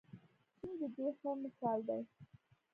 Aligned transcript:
چین 0.57 0.71
د 0.79 0.81
دې 0.95 1.07
ښه 1.19 1.31
مثال 1.43 1.79
دی. 1.87 2.01